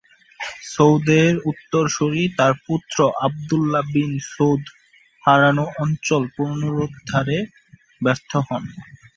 [0.65, 4.63] সৌদের উত্তরসুরি তার পুত্র আবদুল্লাহ বিন সৌদ
[5.23, 7.37] হারানো অঞ্চল পুনরুদ্ধারে
[8.01, 8.63] ব্যর্থ হন।